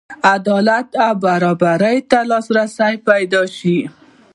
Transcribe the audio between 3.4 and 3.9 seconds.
شي.